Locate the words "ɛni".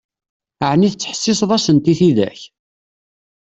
0.71-0.89